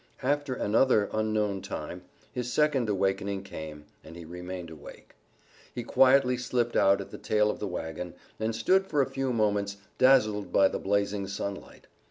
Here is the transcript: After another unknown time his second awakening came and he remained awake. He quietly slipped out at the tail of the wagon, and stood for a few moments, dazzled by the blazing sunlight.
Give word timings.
After 0.23 0.55
another 0.55 1.11
unknown 1.13 1.61
time 1.61 2.05
his 2.31 2.51
second 2.51 2.89
awakening 2.89 3.43
came 3.43 3.85
and 4.03 4.15
he 4.15 4.25
remained 4.25 4.71
awake. 4.71 5.13
He 5.75 5.83
quietly 5.83 6.37
slipped 6.37 6.75
out 6.75 7.01
at 7.01 7.11
the 7.11 7.19
tail 7.19 7.51
of 7.51 7.59
the 7.59 7.67
wagon, 7.67 8.15
and 8.39 8.55
stood 8.55 8.87
for 8.87 9.03
a 9.03 9.11
few 9.11 9.31
moments, 9.31 9.77
dazzled 9.99 10.51
by 10.51 10.69
the 10.69 10.79
blazing 10.79 11.27
sunlight. 11.27 11.85